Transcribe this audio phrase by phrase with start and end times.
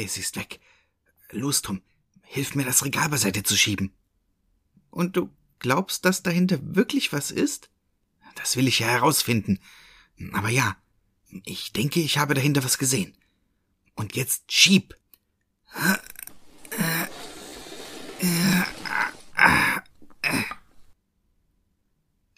[0.00, 0.60] Okay, sie ist weg.
[1.30, 1.82] Los, Tom,
[2.22, 3.92] hilf mir, das Regal beiseite zu schieben.
[4.88, 5.28] Und du
[5.58, 7.68] glaubst, dass dahinter wirklich was ist?
[8.34, 9.60] Das will ich ja herausfinden.
[10.32, 10.74] Aber ja,
[11.44, 13.14] ich denke, ich habe dahinter was gesehen.
[13.94, 14.96] Und jetzt schieb.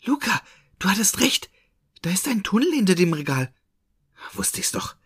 [0.03, 0.43] Luca,
[0.81, 1.49] du hattest recht.
[2.01, 3.55] Da ist ein Tunnel hinter dem Regal.
[4.33, 4.97] Wusste ich's doch.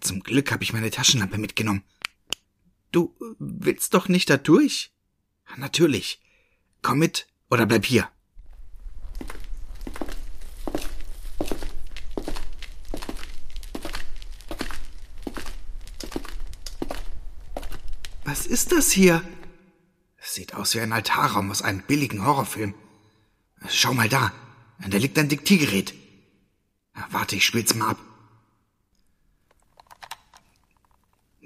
[0.00, 1.84] Zum Glück habe ich meine Taschenlampe mitgenommen.
[2.92, 4.92] Du willst doch nicht da durch?
[5.56, 6.20] Natürlich.
[6.82, 8.08] Komm mit oder bleib hier.
[18.24, 19.22] Was ist das hier?
[20.18, 22.74] Es sieht aus wie ein Altarraum aus einem billigen Horrorfilm.
[23.68, 24.32] Schau mal da.
[24.86, 25.94] Da liegt ein Diktiergerät.
[27.10, 27.98] Warte, ich spiel's mal ab.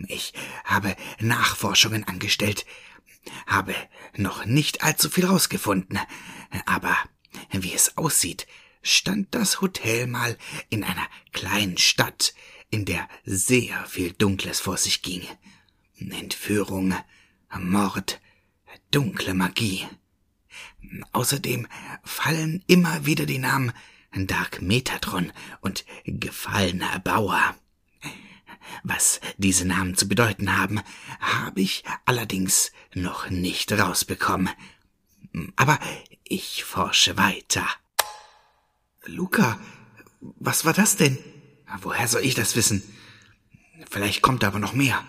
[0.09, 0.33] Ich
[0.65, 2.67] habe Nachforschungen angestellt,
[3.47, 3.75] habe
[4.17, 5.99] noch nicht allzu viel rausgefunden,
[6.67, 6.97] aber
[7.51, 8.47] wie es aussieht,
[8.83, 10.37] stand das Hotel mal
[10.69, 12.35] in einer kleinen Stadt,
[12.71, 15.23] in der sehr viel Dunkles vor sich ging.
[15.99, 16.95] Entführung,
[17.59, 18.21] Mord,
[18.91, 19.87] dunkle Magie.
[21.13, 21.69] Außerdem
[22.03, 23.73] fallen immer wieder die Namen
[24.15, 27.57] Dark Metatron und Gefallener Bauer.
[28.83, 30.81] Was diese Namen zu bedeuten haben,
[31.21, 34.51] habe ich allerdings noch nicht rausbekommen.
[35.57, 35.79] Aber
[36.25, 37.67] ich forsche weiter.
[39.05, 39.59] Luca,
[40.21, 41.19] was war das denn?
[41.81, 42.83] Woher soll ich das wissen?
[43.91, 45.05] Vielleicht kommt aber noch mehr.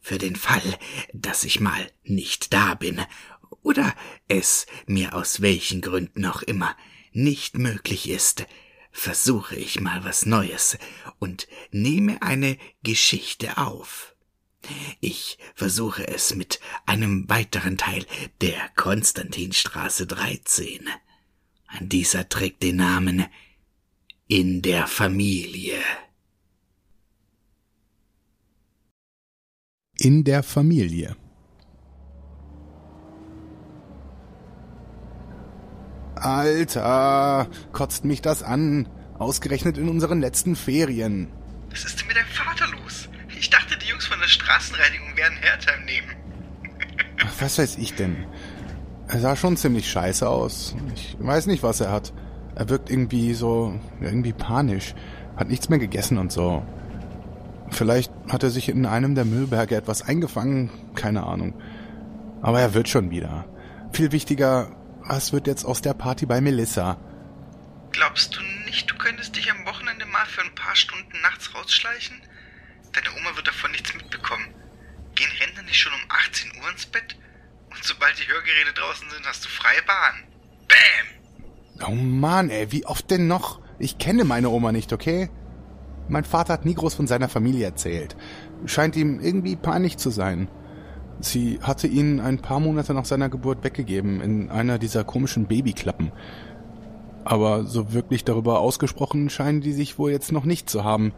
[0.00, 0.78] Für den Fall,
[1.12, 3.00] dass ich mal nicht da bin
[3.62, 3.94] oder
[4.28, 6.76] es mir aus welchen Gründen auch immer
[7.12, 8.46] nicht möglich ist,
[8.90, 10.76] versuche ich mal was Neues
[11.22, 14.16] und nehme eine Geschichte auf.
[15.00, 18.04] Ich versuche es mit einem weiteren Teil
[18.40, 20.80] der Konstantinstraße 13.
[21.80, 23.26] Dieser trägt den Namen
[24.26, 25.78] In der Familie.
[29.96, 31.16] In der Familie.
[36.16, 38.88] Alter, kotzt mich das an.
[39.22, 41.28] Ausgerechnet in unseren letzten Ferien.
[41.70, 43.08] Was ist denn mit deinem Vater los?
[43.38, 46.08] Ich dachte, die Jungs von der Straßenreinigung werden Hertha nehmen.
[47.24, 48.26] Ach, was weiß ich denn?
[49.06, 50.74] Er sah schon ziemlich scheiße aus.
[50.96, 52.12] Ich weiß nicht, was er hat.
[52.56, 54.94] Er wirkt irgendwie so, irgendwie panisch.
[55.36, 56.66] Hat nichts mehr gegessen und so.
[57.70, 60.70] Vielleicht hat er sich in einem der Müllberge etwas eingefangen.
[60.96, 61.54] Keine Ahnung.
[62.42, 63.44] Aber er wird schon wieder.
[63.92, 66.98] Viel wichtiger, was wird jetzt aus der Party bei Melissa?
[67.92, 72.16] Glaubst du nicht, du könntest dich am Wochenende mal für ein paar Stunden nachts rausschleichen?
[72.92, 74.46] Deine Oma wird davon nichts mitbekommen.
[75.14, 77.14] Gehen Rentner nicht schon um 18 Uhr ins Bett?
[77.68, 80.14] Und sobald die Hörgeräte draußen sind, hast du freie Bahn.
[80.68, 81.86] Bäm!
[81.86, 83.60] Oh Mann, ey, wie oft denn noch?
[83.78, 85.28] Ich kenne meine Oma nicht, okay?
[86.08, 88.16] Mein Vater hat nie groß von seiner Familie erzählt.
[88.64, 90.48] Scheint ihm irgendwie peinlich zu sein.
[91.20, 96.12] Sie hatte ihn ein paar Monate nach seiner Geburt weggegeben in einer dieser komischen Babyklappen.
[97.24, 101.12] Aber so wirklich darüber ausgesprochen scheinen die sich wohl jetzt noch nicht zu haben.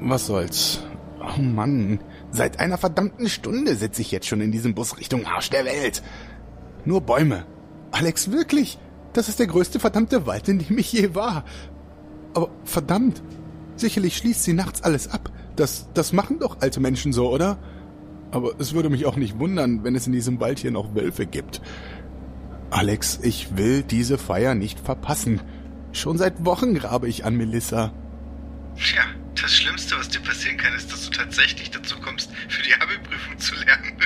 [0.00, 0.82] Was soll's?
[1.20, 5.50] Oh Mann, seit einer verdammten Stunde sitze ich jetzt schon in diesem Bus Richtung Arsch
[5.50, 6.02] der Welt.
[6.84, 7.46] Nur Bäume.
[7.92, 8.78] Alex, wirklich?
[9.12, 11.44] Das ist der größte verdammte Wald, in dem ich je war.
[12.34, 13.22] Aber verdammt,
[13.76, 15.30] sicherlich schließt sie nachts alles ab.
[15.54, 17.58] Das, das machen doch alte Menschen so, oder?
[18.30, 21.26] Aber es würde mich auch nicht wundern, wenn es in diesem Wald hier noch Wölfe
[21.26, 21.60] gibt.
[22.72, 25.42] Alex, ich will diese Feier nicht verpassen.
[25.92, 27.92] Schon seit Wochen grabe ich an Melissa.
[28.76, 29.02] Tja,
[29.38, 33.38] das Schlimmste, was dir passieren kann, ist, dass du tatsächlich dazu kommst, für die Abi-Prüfung
[33.38, 33.98] zu lernen.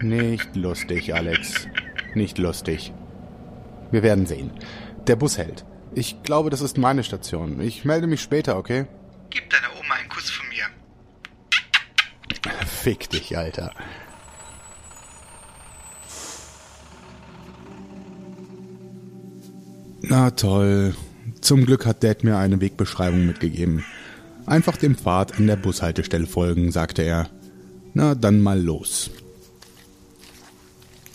[0.00, 1.68] Nicht lustig, Alex.
[2.14, 2.92] Nicht lustig.
[3.92, 4.50] Wir werden sehen.
[5.06, 5.64] Der Bus hält.
[5.94, 7.60] Ich glaube, das ist meine Station.
[7.60, 8.86] Ich melde mich später, okay?
[9.30, 10.64] Gib deiner Oma einen Kuss von mir.
[12.66, 13.72] Fick dich, Alter.
[20.08, 20.94] Na toll.
[21.42, 23.84] Zum Glück hat Dad mir eine Wegbeschreibung mitgegeben.
[24.46, 27.28] Einfach dem Pfad an der Bushaltestelle folgen, sagte er.
[27.92, 29.10] Na, dann mal los.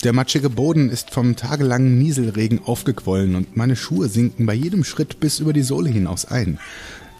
[0.04, 5.18] Der matschige Boden ist vom tagelangen Nieselregen aufgequollen und meine Schuhe sinken bei jedem Schritt
[5.18, 6.58] bis über die Sohle hinaus ein.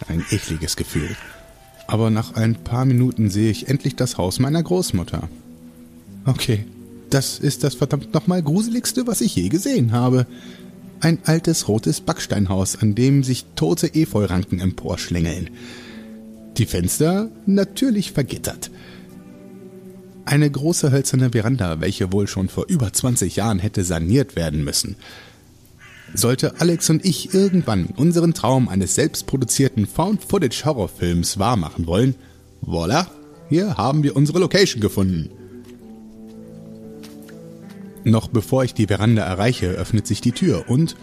[0.07, 1.09] Ein ekliges Gefühl.
[1.87, 5.27] Aber nach ein paar Minuten sehe ich endlich das Haus meiner Großmutter.
[6.25, 6.65] Okay,
[7.09, 10.25] das ist das verdammt nochmal gruseligste, was ich je gesehen habe.
[10.99, 15.49] Ein altes rotes Backsteinhaus, an dem sich tote Efeuranken emporschlängeln.
[16.57, 18.71] Die Fenster natürlich vergittert.
[20.25, 24.95] Eine große hölzerne Veranda, welche wohl schon vor über 20 Jahren hätte saniert werden müssen.
[26.13, 32.15] Sollte Alex und ich irgendwann unseren Traum eines selbstproduzierten Found-Footage-Horrorfilms wahrmachen wollen,
[32.65, 33.07] voilà,
[33.49, 35.29] hier haben wir unsere Location gefunden.
[38.05, 40.95] Noch bevor ich die Veranda erreiche, öffnet sich die Tür und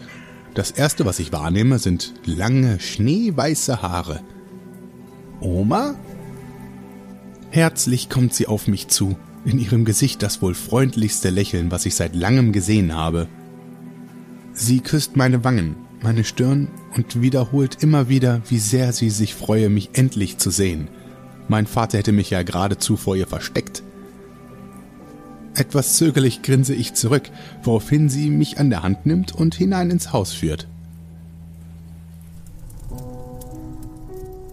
[0.53, 4.21] das erste, was ich wahrnehme, sind lange, schneeweiße Haare.
[5.41, 5.95] Oma?
[7.49, 11.95] Herzlich kommt sie auf mich zu, in ihrem Gesicht das wohl freundlichste Lächeln, was ich
[11.95, 13.27] seit langem gesehen habe.
[14.53, 19.69] Sie küsst meine Wangen, meine Stirn und wiederholt immer wieder, wie sehr sie sich freue,
[19.69, 20.87] mich endlich zu sehen.
[21.47, 23.72] Mein Vater hätte mich ja geradezu vor ihr versteckt.
[25.55, 27.29] Etwas zögerlich grinse ich zurück,
[27.61, 30.67] woraufhin sie mich an der Hand nimmt und hinein ins Haus führt.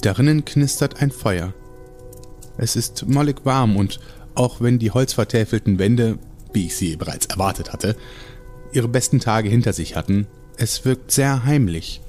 [0.03, 1.53] Darinnen knistert ein Feuer.
[2.59, 4.01] Es ist mollig warm und
[4.35, 6.19] auch wenn die holzvertäfelten Wände,
[6.53, 7.97] wie ich sie bereits erwartet hatte,
[8.73, 10.27] ihre besten Tage hinter sich hatten,
[10.57, 12.01] es wirkt sehr heimlich,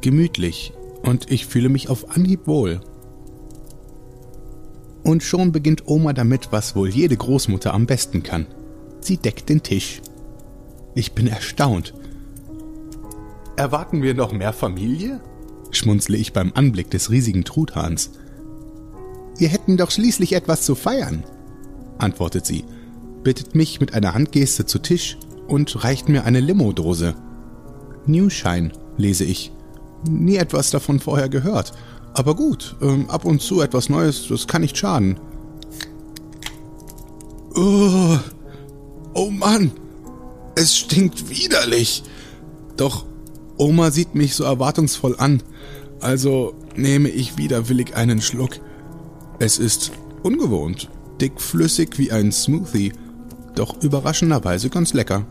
[0.00, 2.80] gemütlich und ich fühle mich auf Anhieb wohl.
[5.04, 8.46] Und schon beginnt Oma damit, was wohl jede Großmutter am besten kann.
[9.00, 10.00] Sie deckt den Tisch.
[10.94, 11.94] Ich bin erstaunt.
[13.56, 15.20] Erwarten wir noch mehr Familie?
[15.70, 18.10] schmunzle ich beim Anblick des riesigen Truthahns.
[19.36, 21.24] Wir hätten doch schließlich etwas zu feiern,
[21.98, 22.64] antwortet sie,
[23.22, 25.18] bittet mich mit einer Handgeste zu Tisch
[25.48, 27.14] und reicht mir eine Limo-Dose.
[28.06, 29.52] Newshine, lese ich.
[30.08, 31.72] Nie etwas davon vorher gehört.
[32.14, 35.18] Aber gut, ähm, ab und zu etwas Neues, das kann nicht schaden.
[37.56, 38.18] Oh,
[39.14, 39.72] oh Mann,
[40.54, 42.04] es stinkt widerlich.
[42.76, 43.04] Doch
[43.56, 45.42] Oma sieht mich so erwartungsvoll an,
[46.00, 48.58] also nehme ich widerwillig einen Schluck.
[49.38, 50.88] Es ist ungewohnt,
[51.20, 52.92] dickflüssig wie ein Smoothie,
[53.54, 55.24] doch überraschenderweise ganz lecker.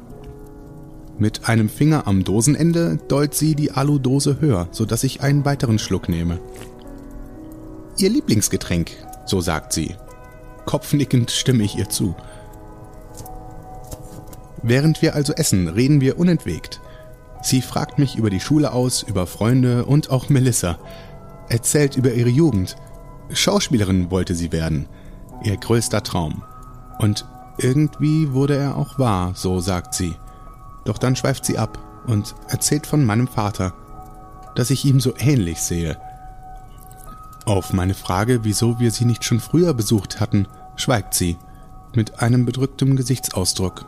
[1.19, 6.09] Mit einem Finger am Dosenende deut sie die Aludose höher, sodass ich einen weiteren Schluck
[6.09, 6.39] nehme.
[7.97, 8.91] Ihr Lieblingsgetränk,
[9.25, 9.95] so sagt sie.
[10.65, 12.15] Kopfnickend stimme ich ihr zu.
[14.63, 16.81] Während wir also essen, reden wir unentwegt.
[17.43, 20.79] Sie fragt mich über die Schule aus, über Freunde und auch Melissa.
[21.49, 22.77] Erzählt über ihre Jugend.
[23.29, 24.87] Schauspielerin wollte sie werden.
[25.43, 26.43] Ihr größter Traum.
[26.99, 27.25] Und
[27.57, 30.15] irgendwie wurde er auch wahr, so sagt sie.
[30.85, 33.73] Doch dann schweift sie ab und erzählt von meinem Vater,
[34.55, 35.97] dass ich ihm so ähnlich sehe.
[37.45, 41.37] Auf meine Frage, wieso wir sie nicht schon früher besucht hatten, schweigt sie,
[41.93, 43.85] mit einem bedrücktem Gesichtsausdruck.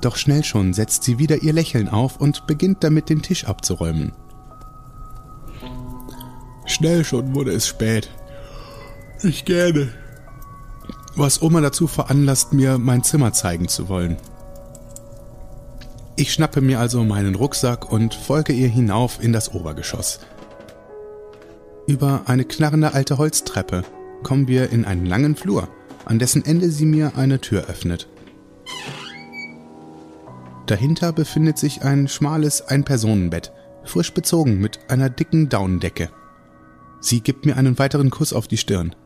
[0.00, 4.12] Doch schnell schon setzt sie wieder ihr Lächeln auf und beginnt damit den Tisch abzuräumen.
[6.66, 8.10] Schnell schon wurde es spät.
[9.22, 9.88] Ich gerne.
[11.14, 14.16] Was Oma dazu veranlasst, mir mein Zimmer zeigen zu wollen.
[16.16, 20.20] Ich schnappe mir also meinen Rucksack und folge ihr hinauf in das Obergeschoss.
[21.86, 23.84] Über eine knarrende alte Holztreppe
[24.22, 25.68] kommen wir in einen langen Flur,
[26.06, 28.08] an dessen Ende sie mir eine Tür öffnet.
[30.66, 33.52] Dahinter befindet sich ein schmales Ein-Personen-Bett,
[33.84, 36.08] frisch bezogen mit einer dicken Daunendecke.
[37.00, 38.96] Sie gibt mir einen weiteren Kuss auf die Stirn.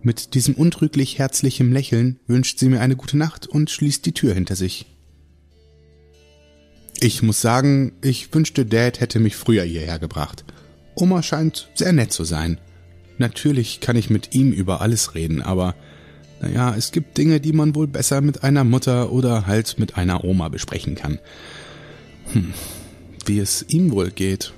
[0.00, 4.32] Mit diesem untrüglich herzlichem Lächeln wünscht sie mir eine gute Nacht und schließt die Tür
[4.32, 4.86] hinter sich.
[6.98, 10.44] Ich muss sagen, ich wünschte, Dad hätte mich früher hierher gebracht.
[10.94, 12.58] Oma scheint sehr nett zu sein.
[13.18, 15.74] Natürlich kann ich mit ihm über alles reden, aber
[16.40, 20.24] naja, es gibt Dinge, die man wohl besser mit einer Mutter oder halt mit einer
[20.24, 21.18] Oma besprechen kann.
[22.32, 22.52] Hm,
[23.26, 24.52] wie es ihm wohl geht.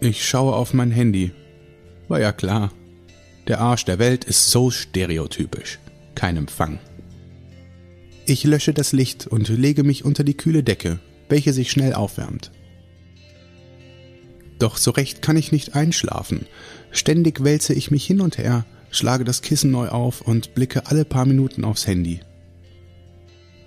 [0.00, 1.32] Ich schaue auf mein Handy.
[2.08, 2.72] War ja klar.
[3.48, 5.80] Der Arsch der Welt ist so stereotypisch.
[6.14, 6.78] Kein Empfang.
[8.24, 12.52] Ich lösche das Licht und lege mich unter die kühle Decke, welche sich schnell aufwärmt.
[14.62, 16.46] Doch so recht kann ich nicht einschlafen.
[16.92, 21.04] Ständig wälze ich mich hin und her, schlage das Kissen neu auf und blicke alle
[21.04, 22.20] paar Minuten aufs Handy.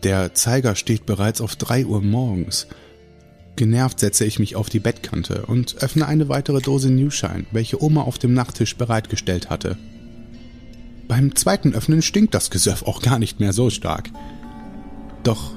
[0.03, 2.67] Der Zeiger steht bereits auf drei Uhr morgens.
[3.57, 8.03] Genervt setze ich mich auf die Bettkante und öffne eine weitere Dose Newshine, welche Oma
[8.03, 9.77] auf dem Nachttisch bereitgestellt hatte.
[11.09, 14.11] Beim zweiten Öffnen stinkt das Gesöff auch gar nicht mehr so stark.
[15.23, 15.51] Doch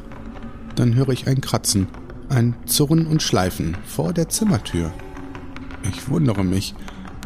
[0.75, 1.87] dann höre ich ein Kratzen,
[2.29, 4.93] ein Zurren und Schleifen vor der Zimmertür.
[5.83, 6.75] Ich wundere mich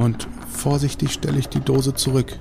[0.00, 2.38] und vorsichtig stelle ich die Dose zurück,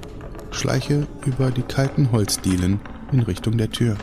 [0.51, 2.79] schleiche über die kalten Holzdielen
[3.11, 3.97] in Richtung der Tür.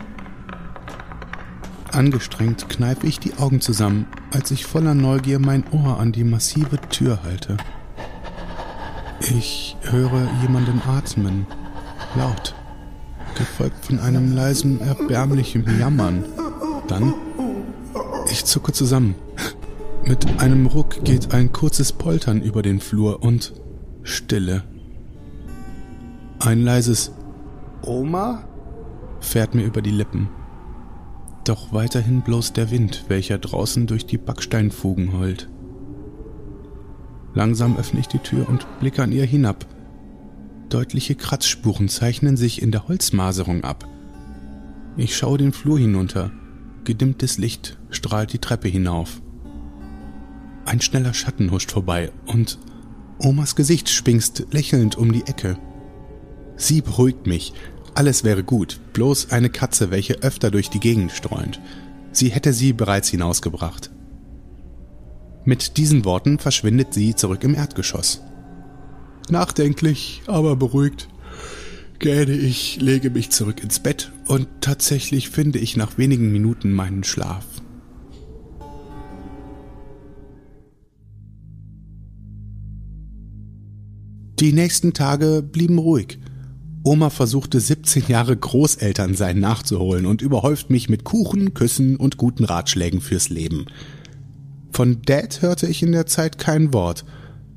[1.92, 6.78] Angestrengt kneife ich die Augen zusammen, als ich voller Neugier mein Ohr an die massive
[6.90, 7.56] Tür halte.
[9.20, 11.46] Ich höre jemanden atmen,
[12.14, 12.54] laut,
[13.36, 16.24] gefolgt von einem leisen, erbärmlichen Jammern.
[16.86, 17.14] Dann,
[18.30, 19.14] ich zucke zusammen.
[20.04, 23.52] Mit einem Ruck geht ein kurzes Poltern über den Flur und
[24.02, 24.64] Stille.
[26.38, 27.12] Ein leises
[27.82, 28.48] Oma
[29.20, 30.28] fährt mir über die Lippen.
[31.44, 35.48] Doch weiterhin bloß der Wind, welcher draußen durch die Backsteinfugen heult.
[37.34, 39.66] Langsam öffne ich die Tür und blicke an ihr hinab.
[40.68, 43.86] Deutliche Kratzspuren zeichnen sich in der Holzmaserung ab.
[44.96, 46.30] Ich schaue den Flur hinunter.
[46.84, 49.20] Gedimmtes Licht strahlt die Treppe hinauf.
[50.68, 52.58] Ein schneller Schatten huscht vorbei und
[53.18, 55.58] Omas Gesicht spingst lächelnd um die Ecke.
[56.56, 57.54] Sie beruhigt mich.
[57.94, 61.58] Alles wäre gut, bloß eine Katze, welche öfter durch die Gegend streunt.
[62.12, 63.90] Sie hätte sie bereits hinausgebracht.
[65.46, 68.20] Mit diesen Worten verschwindet sie zurück im Erdgeschoss.
[69.30, 71.08] Nachdenklich, aber beruhigt,
[71.98, 77.04] gähne ich, lege mich zurück ins Bett und tatsächlich finde ich nach wenigen Minuten meinen
[77.04, 77.46] Schlaf.
[84.40, 86.20] Die nächsten Tage blieben ruhig.
[86.84, 93.00] Oma versuchte 17 Jahre Großelternsein nachzuholen und überhäuft mich mit Kuchen, Küssen und guten Ratschlägen
[93.00, 93.66] fürs Leben.
[94.70, 97.04] Von Dad hörte ich in der Zeit kein Wort.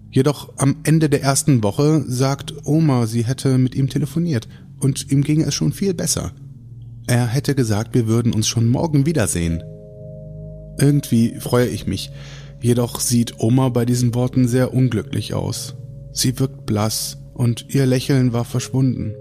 [0.09, 4.47] Jedoch am Ende der ersten Woche sagt Oma, sie hätte mit ihm telefoniert
[4.79, 6.31] und ihm ging es schon viel besser.
[7.05, 9.61] Er hätte gesagt, wir würden uns schon morgen wiedersehen.
[10.79, 12.09] Irgendwie freue ich mich,
[12.59, 15.75] jedoch sieht Oma bei diesen Worten sehr unglücklich aus.
[16.13, 19.15] Sie wirkt blass und ihr Lächeln war verschwunden.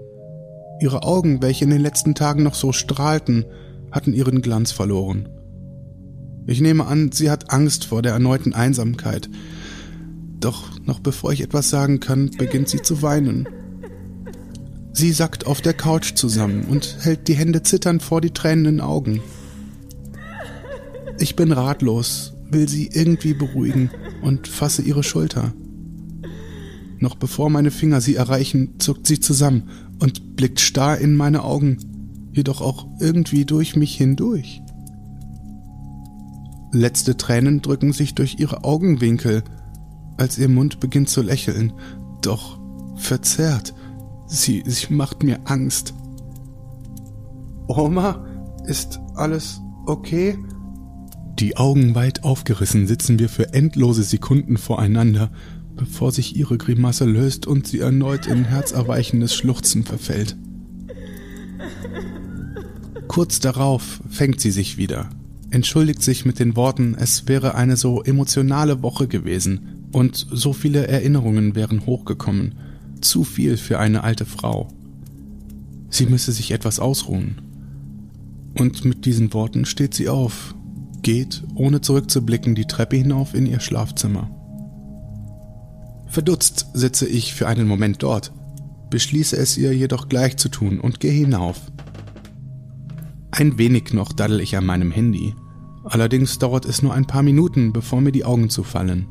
[0.79, 3.45] Ihre Augen, welche in den letzten Tagen noch so strahlten,
[3.91, 5.29] hatten ihren Glanz verloren.
[6.47, 9.29] Ich nehme an, sie hat Angst vor der erneuten Einsamkeit.
[10.39, 13.47] Doch noch bevor ich etwas sagen kann, beginnt sie zu weinen.
[14.91, 19.21] Sie sackt auf der Couch zusammen und hält die Hände zitternd vor die tränenden Augen.
[21.19, 25.53] Ich bin ratlos, will sie irgendwie beruhigen und fasse ihre Schulter.
[27.01, 31.77] Noch bevor meine Finger sie erreichen, zuckt sie zusammen und blickt starr in meine Augen,
[32.31, 34.61] jedoch auch irgendwie durch mich hindurch.
[36.71, 39.43] Letzte Tränen drücken sich durch ihre Augenwinkel,
[40.17, 41.73] als ihr Mund beginnt zu lächeln,
[42.21, 42.59] doch
[42.97, 43.73] verzerrt.
[44.27, 45.95] Sie, sie macht mir Angst.
[47.67, 48.23] Oma,
[48.67, 50.37] ist alles okay?
[51.39, 55.31] Die Augen weit aufgerissen sitzen wir für endlose Sekunden voreinander,
[55.75, 60.35] bevor sich ihre Grimasse löst und sie erneut in herzerweichendes Schluchzen verfällt.
[63.07, 65.09] Kurz darauf fängt sie sich wieder,
[65.49, 70.87] entschuldigt sich mit den Worten, es wäre eine so emotionale Woche gewesen und so viele
[70.87, 72.55] Erinnerungen wären hochgekommen,
[73.01, 74.69] zu viel für eine alte Frau.
[75.89, 77.41] Sie müsse sich etwas ausruhen.
[78.57, 80.55] Und mit diesen Worten steht sie auf,
[81.01, 84.29] geht, ohne zurückzublicken, die Treppe hinauf in ihr Schlafzimmer.
[86.11, 88.31] Verdutzt sitze ich für einen Moment dort,
[88.91, 91.59] beschließe es ihr jedoch gleich zu tun und gehe hinauf.
[93.31, 95.33] Ein wenig noch daddel ich an meinem Handy,
[95.83, 99.07] Allerdings dauert es nur ein paar Minuten, bevor mir die Augen zufallen.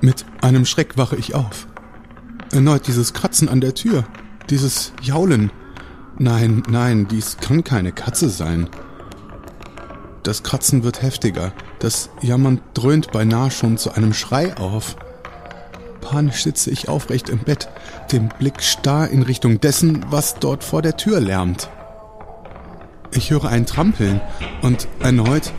[0.00, 1.66] Mit einem Schreck wache ich auf.
[2.52, 4.04] Erneut dieses Kratzen an der Tür,
[4.48, 5.52] dieses Jaulen.
[6.18, 8.68] Nein, nein, dies kann keine Katze sein.
[10.22, 14.96] Das Kratzen wird heftiger, das Jammern dröhnt beinahe schon zu einem Schrei auf.
[16.00, 17.68] Panisch sitze ich aufrecht im Bett,
[18.12, 21.68] den Blick starr in Richtung dessen, was dort vor der Tür lärmt.
[23.12, 24.20] Ich höre ein Trampeln
[24.62, 25.52] und erneut,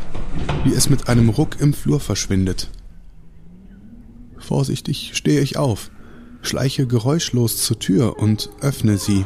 [0.63, 2.69] wie es mit einem Ruck im Flur verschwindet.
[4.37, 5.91] Vorsichtig stehe ich auf,
[6.41, 9.25] schleiche geräuschlos zur Tür und öffne sie.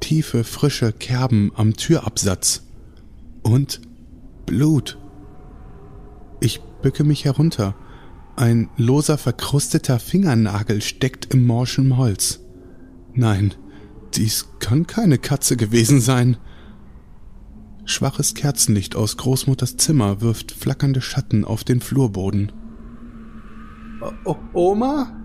[0.00, 2.64] Tiefe, frische Kerben am Türabsatz.
[3.42, 3.80] Und
[4.46, 4.98] Blut.
[6.42, 7.76] Ich bücke mich herunter.
[8.34, 12.40] Ein loser, verkrusteter Fingernagel steckt im morschen Holz.
[13.14, 13.54] Nein,
[14.16, 16.36] dies kann keine Katze gewesen sein.
[17.84, 22.50] Schwaches Kerzenlicht aus Großmutters Zimmer wirft flackernde Schatten auf den Flurboden.
[24.24, 25.16] O Oma?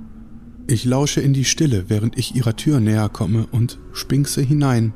[0.68, 4.94] Ich lausche in die Stille, während ich ihrer Tür näher komme und spinkse hinein.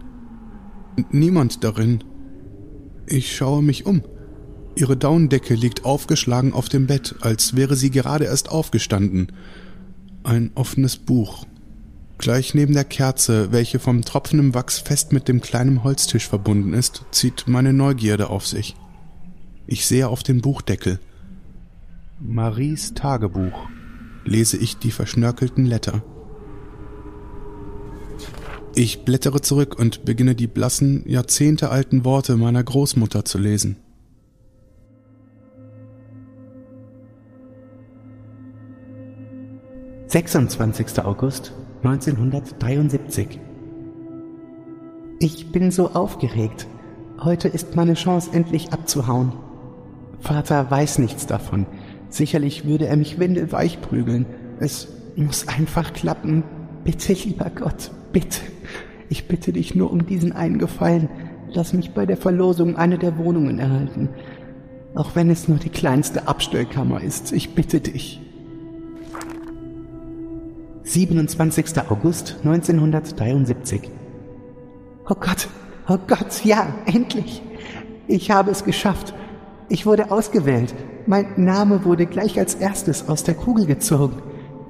[1.09, 2.03] Niemand darin.
[3.07, 4.03] Ich schaue mich um.
[4.75, 9.31] Ihre Daunendecke liegt aufgeschlagen auf dem Bett, als wäre sie gerade erst aufgestanden.
[10.23, 11.45] Ein offenes Buch,
[12.21, 17.03] Gleich neben der Kerze, welche vom tropfenden Wachs fest mit dem kleinen Holztisch verbunden ist,
[17.09, 18.75] zieht meine Neugierde auf sich.
[19.65, 20.99] Ich sehe auf den Buchdeckel.
[22.19, 23.67] Maries Tagebuch
[24.23, 26.03] lese ich die verschnörkelten Letter.
[28.75, 33.77] Ich blättere zurück und beginne die blassen, jahrzehntealten Worte meiner Großmutter zu lesen.
[40.11, 41.53] Sechsundzwanzigster August
[41.83, 43.39] 1973
[45.19, 46.67] Ich bin so aufgeregt.
[47.23, 49.31] Heute ist meine Chance, endlich abzuhauen.
[50.19, 51.65] Vater weiß nichts davon.
[52.09, 54.25] Sicherlich würde er mich windelweich prügeln.
[54.59, 56.43] Es muss einfach klappen.
[56.83, 58.41] Bitte, lieber Gott, bitte.
[59.07, 61.07] Ich bitte dich nur um diesen einen Gefallen.
[61.53, 64.09] Lass mich bei der Verlosung eine der Wohnungen erhalten.
[64.93, 67.31] Auch wenn es nur die kleinste Abstellkammer ist.
[67.31, 68.19] Ich bitte dich.
[70.83, 71.89] 27.
[71.89, 73.89] August 1973.
[75.09, 75.47] Oh Gott,
[75.87, 77.41] oh Gott, ja, endlich.
[78.07, 79.13] Ich habe es geschafft.
[79.69, 80.73] Ich wurde ausgewählt.
[81.07, 84.21] Mein Name wurde gleich als erstes aus der Kugel gezogen.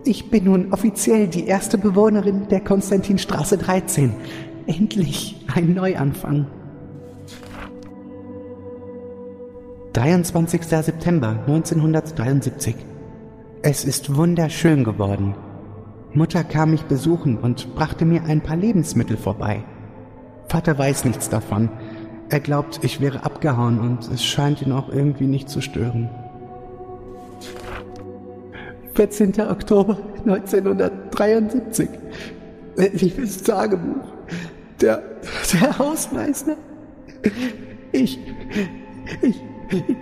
[0.03, 4.13] Ich bin nun offiziell die erste Bewohnerin der Konstantinstraße 13.
[4.68, 6.48] Endlich ein Neuanfang.
[9.94, 10.63] 23.
[10.63, 12.75] September 1973.
[13.62, 15.36] Es ist wunderschön geworden.
[16.13, 19.63] Mutter kam mich besuchen und brachte mir ein paar Lebensmittel vorbei.
[20.50, 21.70] Vater weiß nichts davon.
[22.30, 26.09] Er glaubt, ich wäre abgehauen und es scheint ihn auch irgendwie nicht zu stören.
[28.96, 29.40] 14.
[29.40, 31.90] Oktober 1973.
[32.75, 34.12] Liebes Tagebuch.
[34.81, 35.01] Der,
[35.53, 36.57] der Hausmeister.
[37.94, 38.20] Ich,
[39.22, 39.42] ich,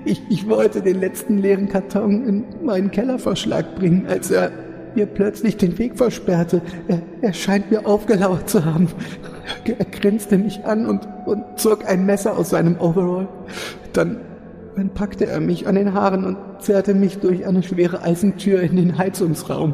[0.06, 4.52] ich, ich wollte den letzten leeren Karton in meinen Kellerverschlag bringen, als er
[4.96, 6.62] mir plötzlich den Weg versperrte.
[6.88, 8.88] Er, er scheint mir aufgelauert zu haben.
[9.66, 13.28] Er grinste mich an und, und zog ein Messer aus seinem Overall.
[13.94, 14.18] Dann,
[14.76, 18.76] dann packte er mich an den Haaren und zerrte mich durch eine schwere Eisentür in
[18.76, 19.74] den Heizungsraum.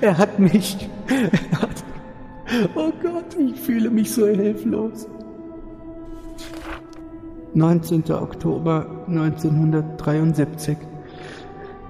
[0.00, 0.88] Er hat mich.
[1.08, 1.84] Er hat,
[2.74, 5.08] oh Gott, ich fühle mich so hilflos.
[7.54, 8.04] 19.
[8.12, 10.76] Oktober 1973.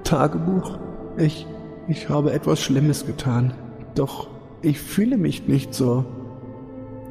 [0.05, 0.79] Tagebuch.
[1.17, 1.47] Ich
[1.89, 3.53] ich habe etwas Schlimmes getan,
[3.95, 4.29] doch
[4.63, 6.05] ich fühle mich nicht so.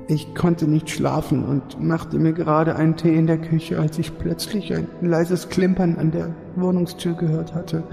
[0.07, 4.17] Ich konnte nicht schlafen und machte mir gerade einen Tee in der Küche, als ich
[4.17, 7.83] plötzlich ein leises Klimpern an der Wohnungstür gehört hatte.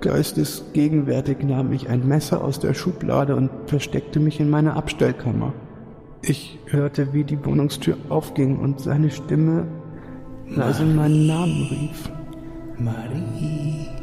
[0.00, 5.52] Geistesgegenwärtig nahm ich ein Messer aus der Schublade und versteckte mich in meiner Abstellkammer.
[6.22, 9.66] Ich hörte, wie die Wohnungstür aufging und seine Stimme
[10.48, 12.10] leise meinen Namen rief.
[12.78, 13.99] Marie.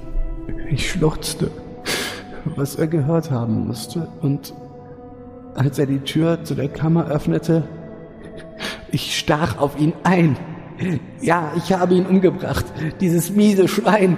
[0.69, 1.51] Ich schluchzte,
[2.55, 4.53] was er gehört haben musste, und
[5.55, 7.63] als er die Tür zu der Kammer öffnete,
[8.91, 10.37] ich stach auf ihn ein.
[11.21, 12.65] Ja, ich habe ihn umgebracht,
[13.01, 14.17] dieses miese Schwein.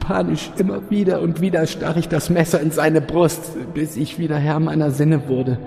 [0.00, 4.36] Panisch immer wieder und wieder stach ich das Messer in seine Brust, bis ich wieder
[4.36, 5.58] Herr meiner Sinne wurde.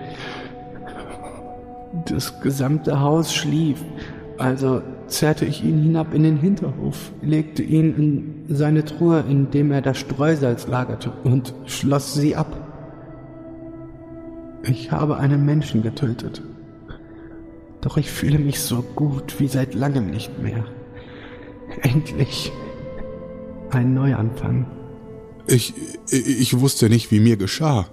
[2.06, 3.84] Das gesamte Haus schlief,
[4.38, 7.96] also zerrte ich ihn hinab in den Hinterhof, legte ihn
[8.48, 12.64] in seine Truhe, in dem er das Streusalz lagerte, und schloss sie ab.
[14.64, 16.42] Ich habe einen Menschen getötet.
[17.82, 20.66] Doch ich fühle mich so gut wie seit langem nicht mehr.
[21.82, 22.52] Endlich
[23.72, 24.66] ein Neuanfang.
[25.48, 25.74] Ich,
[26.12, 27.88] ich wusste nicht, wie mir geschah.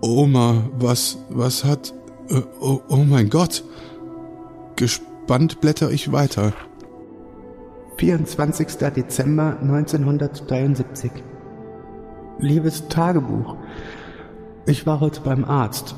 [0.00, 1.94] Oma, was, was hat,
[2.60, 3.62] oh, oh mein Gott.
[4.74, 6.52] Gesp Band blätter ich weiter.
[7.98, 8.68] 24.
[8.94, 11.10] Dezember 1973.
[12.38, 13.56] Liebes Tagebuch,
[14.66, 15.96] ich war heute beim Arzt.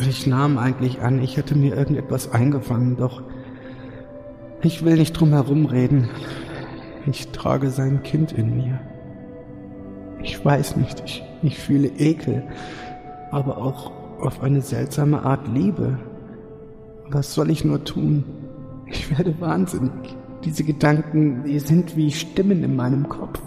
[0.00, 3.22] Ich nahm eigentlich an, ich hätte mir irgendetwas eingefangen, doch
[4.60, 6.10] ich will nicht drum herum reden.
[7.06, 8.80] Ich trage sein Kind in mir.
[10.22, 12.42] Ich weiß nicht, ich, ich fühle Ekel,
[13.30, 15.98] aber auch auf eine seltsame Art Liebe.
[17.08, 18.35] Was soll ich nur tun?
[18.86, 20.16] Ich werde wahnsinnig.
[20.44, 23.40] Diese Gedanken, die sind wie Stimmen in meinem Kopf.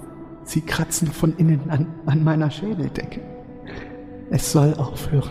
[0.43, 3.21] Sie kratzen von innen an, an meiner Schädeldecke.
[4.29, 5.29] Es soll aufhören.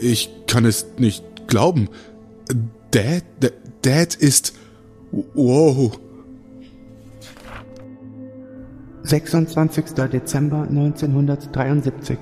[0.00, 1.88] Ich kann es nicht glauben.
[2.90, 3.24] Dad,
[3.82, 4.56] Dad ist.
[5.34, 5.98] Wow.
[9.02, 9.84] 26.
[10.10, 12.18] Dezember 1973.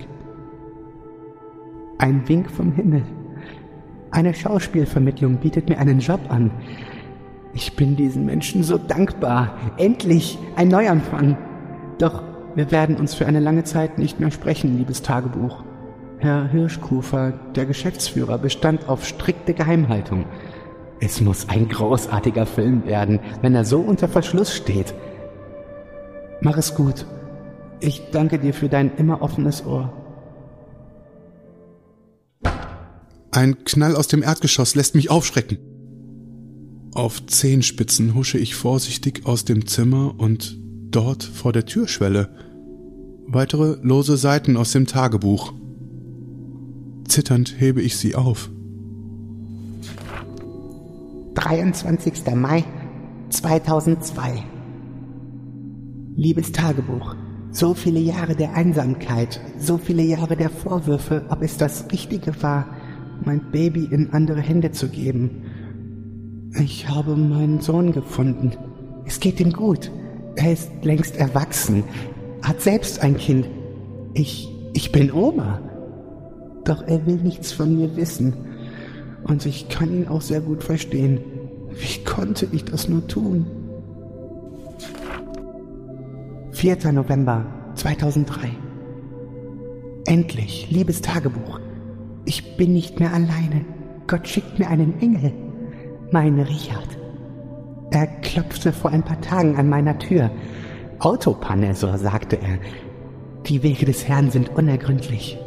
[1.98, 3.02] Ein Wink vom Himmel.
[4.14, 6.52] Eine Schauspielvermittlung bietet mir einen Job an.
[7.52, 9.58] Ich bin diesen Menschen so dankbar.
[9.76, 11.36] Endlich ein Neuanfang.
[11.98, 12.22] Doch
[12.54, 15.64] wir werden uns für eine lange Zeit nicht mehr sprechen, liebes Tagebuch.
[16.18, 20.26] Herr Hirschkufer, der Geschäftsführer, bestand auf strikte Geheimhaltung.
[21.00, 24.94] Es muss ein großartiger Film werden, wenn er so unter Verschluss steht.
[26.40, 27.04] Mach es gut.
[27.80, 29.92] Ich danke dir für dein immer offenes Ohr.
[33.34, 35.58] Ein Knall aus dem Erdgeschoss lässt mich aufschrecken.
[36.92, 40.56] Auf Zehenspitzen husche ich vorsichtig aus dem Zimmer und
[40.92, 42.28] dort vor der Türschwelle
[43.26, 45.52] weitere lose Seiten aus dem Tagebuch.
[47.08, 48.50] Zitternd hebe ich sie auf.
[51.34, 52.36] 23.
[52.36, 52.62] Mai
[53.30, 54.44] 2002
[56.14, 57.16] Liebes Tagebuch,
[57.50, 62.73] so viele Jahre der Einsamkeit, so viele Jahre der Vorwürfe, ob es das Richtige war,
[63.26, 65.42] mein Baby in andere Hände zu geben.
[66.60, 68.52] Ich habe meinen Sohn gefunden.
[69.04, 69.90] Es geht ihm gut.
[70.36, 71.84] Er ist längst erwachsen,
[72.42, 73.48] hat selbst ein Kind.
[74.14, 75.60] Ich, ich bin Oma.
[76.64, 78.34] Doch er will nichts von mir wissen.
[79.24, 81.20] Und ich kann ihn auch sehr gut verstehen.
[81.70, 83.46] Wie konnte ich das nur tun?
[86.52, 86.92] 4.
[86.92, 88.48] November 2003.
[90.06, 91.60] Endlich, liebes Tagebuch.
[92.24, 93.64] Ich bin nicht mehr alleine.
[94.06, 95.32] Gott schickt mir einen Engel.
[96.10, 96.88] Mein Richard.
[97.90, 100.30] Er klopfte vor ein paar Tagen an meiner Tür.
[100.98, 102.58] Autopanne, so sagte er.
[103.46, 105.38] Die Wege des Herrn sind unergründlich.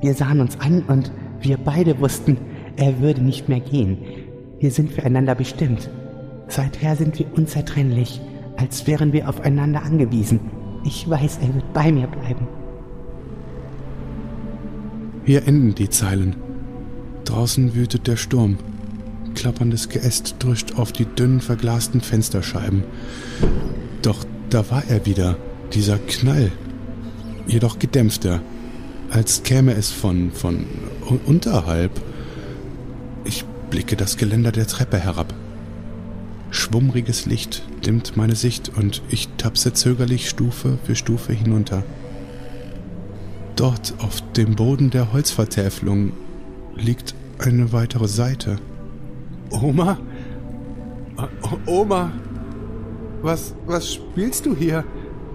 [0.00, 2.38] Wir sahen uns an und wir beide wussten,
[2.76, 3.98] er würde nicht mehr gehen.
[4.58, 5.90] Wir sind füreinander bestimmt.
[6.48, 8.20] Seither sind wir unzertrennlich
[8.56, 10.40] als wären wir aufeinander angewiesen.
[10.84, 12.46] Ich weiß, er wird bei mir bleiben.
[15.24, 16.36] Hier enden die Zeilen.
[17.24, 18.58] Draußen wütet der Sturm.
[19.34, 22.82] Klapperndes Geäst drischt auf die dünnen verglasten Fensterscheiben.
[24.02, 25.36] Doch da war er wieder,
[25.72, 26.50] dieser Knall.
[27.46, 28.40] Jedoch gedämpfter,
[29.10, 30.64] als käme es von, von
[31.26, 32.00] unterhalb.
[33.24, 35.32] Ich blicke das Geländer der Treppe herab.
[36.50, 41.84] Schwummriges Licht dimmt meine Sicht und ich tapse zögerlich Stufe für Stufe hinunter.
[43.56, 46.12] Dort auf dem Boden der Holzvertäfelung
[46.74, 48.56] liegt eine weitere Seite.
[49.50, 49.98] Oma?
[51.66, 52.12] Oma?
[53.22, 54.84] Was, was spielst du hier?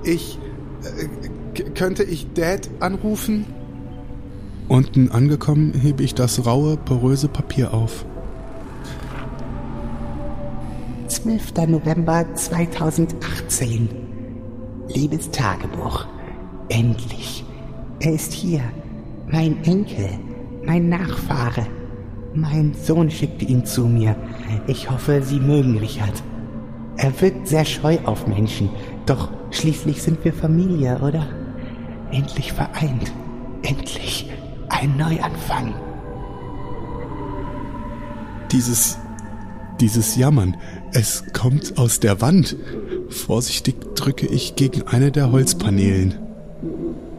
[0.04, 0.40] Ich.
[0.84, 3.46] Äh, könnte ich Dad anrufen?
[4.68, 8.06] Unten angekommen hebe ich das raue, poröse Papier auf.
[11.08, 11.54] 12.
[11.68, 13.90] November 2018.
[14.90, 16.06] Liebes Tagebuch.
[16.70, 17.47] Endlich.
[18.00, 18.62] Er ist hier.
[19.28, 20.10] Mein Enkel.
[20.66, 21.66] Mein Nachfahre.
[22.34, 24.16] Mein Sohn schickte ihn zu mir.
[24.68, 26.24] Ich hoffe, Sie mögen Richard.
[26.98, 28.70] Er wirkt sehr scheu auf Menschen,
[29.06, 31.28] doch schließlich sind wir Familie, oder?
[32.12, 33.12] Endlich vereint.
[33.62, 34.32] Endlich
[34.70, 35.74] ein Neuanfang.
[38.52, 38.98] Dieses
[39.80, 40.58] dieses Jammern,
[40.92, 42.56] es kommt aus der Wand.
[43.10, 46.16] Vorsichtig drücke ich gegen eine der Holzpaneelen.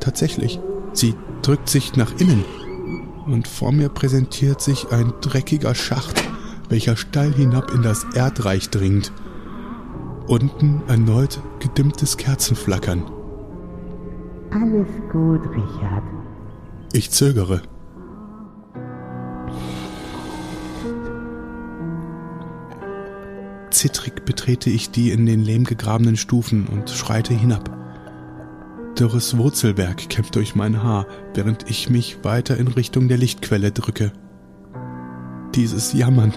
[0.00, 0.58] Tatsächlich,
[0.98, 2.44] sie drückt sich nach innen.
[3.26, 6.22] Und vor mir präsentiert sich ein dreckiger Schacht,
[6.68, 9.12] welcher steil hinab in das Erdreich dringt.
[10.26, 13.04] Unten erneut gedimmtes Kerzenflackern.
[14.50, 16.02] Alles gut, Richard.
[16.92, 17.62] Ich zögere.
[23.70, 27.77] Zittrig betrete ich die in den Lehm gegrabenen Stufen und schreite hinab.
[28.98, 34.12] Dürres Wurzelwerk kämpft durch mein Haar, während ich mich weiter in Richtung der Lichtquelle drücke.
[35.54, 36.34] Dieses Jammern,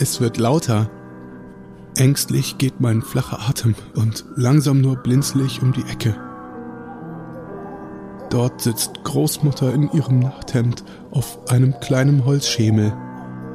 [0.00, 0.90] es wird lauter.
[1.96, 6.14] Ängstlich geht mein flacher Atem und langsam nur blinzel ich um die Ecke.
[8.28, 12.92] Dort sitzt Großmutter in ihrem Nachthemd auf einem kleinen Holzschemel.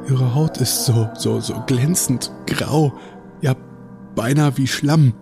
[0.10, 2.94] Ihre Haut ist so, so, so glänzend grau,
[3.42, 3.56] ja
[4.16, 5.14] beinahe wie Schlamm.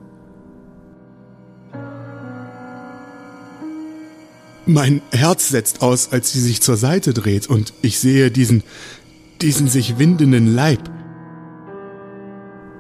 [4.70, 8.64] Mein Herz setzt aus, als sie sich zur Seite dreht und ich sehe diesen,
[9.42, 10.92] diesen sich windenden Leib.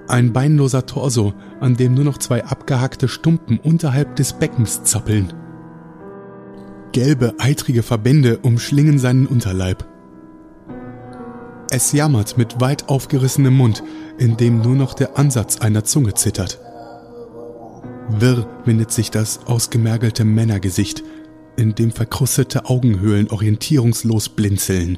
[0.09, 5.31] Ein beinloser Torso, an dem nur noch zwei abgehackte Stumpen unterhalb des Beckens zappeln.
[6.91, 9.87] Gelbe, eitrige Verbände umschlingen seinen Unterleib.
[11.71, 13.81] Es jammert mit weit aufgerissenem Mund,
[14.17, 16.59] in dem nur noch der Ansatz einer Zunge zittert.
[18.09, 21.03] Wirr windet sich das ausgemergelte Männergesicht,
[21.57, 24.97] in dem verkrustete Augenhöhlen orientierungslos blinzeln.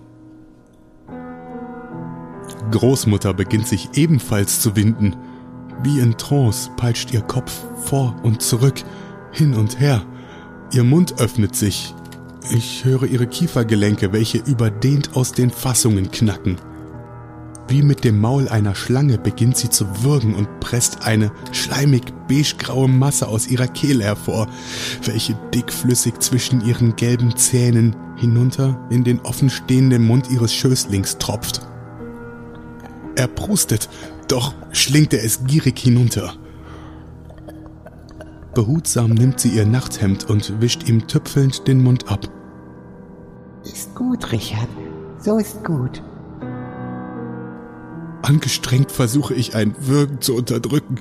[2.71, 5.15] Großmutter beginnt sich ebenfalls zu winden.
[5.83, 8.83] Wie in Trance peitscht ihr Kopf vor und zurück,
[9.31, 10.05] hin und her.
[10.71, 11.95] Ihr Mund öffnet sich,
[12.51, 16.57] ich höre ihre Kiefergelenke, welche überdehnt aus den Fassungen knacken.
[17.69, 22.87] Wie mit dem Maul einer Schlange beginnt sie zu würgen und presst eine schleimig beigegraue
[22.87, 24.47] Masse aus ihrer Kehle hervor,
[25.03, 31.61] welche dickflüssig zwischen ihren gelben Zähnen hinunter in den offenstehenden Mund ihres Schößlings tropft.
[33.15, 33.87] Er prustet,
[34.27, 36.33] doch schlingt er es gierig hinunter.
[38.55, 42.27] Behutsam nimmt sie ihr Nachthemd und wischt ihm tüpfelnd den Mund ab.
[43.63, 44.69] Ist gut, Richard.
[45.19, 46.01] So ist gut.
[48.29, 50.99] Angestrengt versuche ich ein Würgen zu unterdrücken,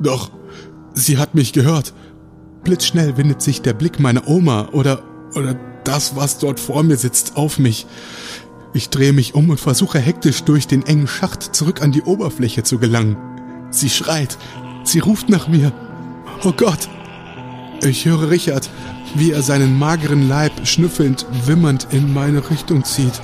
[0.00, 0.30] doch
[0.94, 1.92] sie hat mich gehört.
[2.64, 5.02] Blitzschnell wendet sich der Blick meiner Oma oder,
[5.34, 5.54] oder
[5.84, 7.86] das, was dort vor mir sitzt, auf mich.
[8.72, 12.62] Ich drehe mich um und versuche hektisch durch den engen Schacht zurück an die Oberfläche
[12.62, 13.18] zu gelangen.
[13.70, 14.38] Sie schreit,
[14.84, 15.72] sie ruft nach mir.
[16.42, 16.88] Oh Gott!
[17.84, 18.70] Ich höre Richard,
[19.14, 23.20] wie er seinen mageren Leib schnüffelnd, wimmernd in meine Richtung zieht.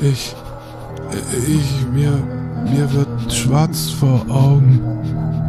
[0.00, 0.36] Ich,
[1.48, 4.80] ich, mir, mir wird schwarz vor Augen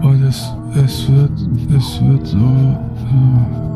[0.03, 0.49] und es,
[0.85, 1.31] es wird,
[1.77, 2.37] es wird so.
[2.37, 3.71] Äh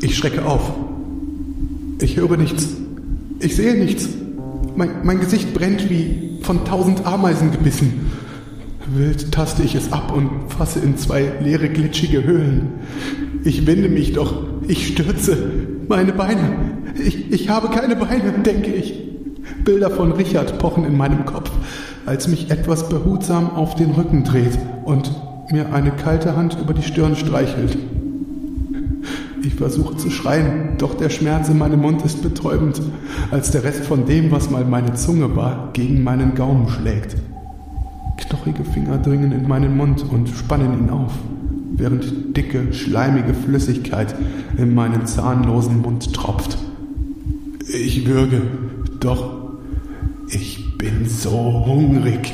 [0.00, 0.72] Ich schrecke auf.
[2.00, 2.68] Ich höre nichts.
[3.40, 4.08] Ich sehe nichts.
[4.76, 8.10] Mein, mein Gesicht brennt wie von tausend Ameisen gebissen.
[8.94, 12.68] Wild taste ich es ab und fasse in zwei leere, glitschige Höhlen.
[13.46, 15.36] Ich winde mich doch, ich stürze.
[15.86, 16.40] Meine Beine.
[16.98, 18.92] Ich, ich habe keine Beine, denke ich.
[19.64, 21.52] Bilder von Richard pochen in meinem Kopf,
[22.06, 25.12] als mich etwas behutsam auf den Rücken dreht und
[25.52, 27.78] mir eine kalte Hand über die Stirn streichelt.
[29.44, 32.82] Ich versuche zu schreien, doch der Schmerz in meinem Mund ist betäubend,
[33.30, 37.14] als der Rest von dem, was mal meine Zunge war, gegen meinen Gaumen schlägt.
[38.16, 41.12] Knochige Finger dringen in meinen Mund und spannen ihn auf,
[41.76, 44.14] während dicke, schleimige Flüssigkeit
[44.56, 46.58] in meinen zahnlosen Mund tropft.
[47.68, 48.42] Ich würge,
[49.00, 49.36] doch
[50.28, 52.32] ich bin so hungrig.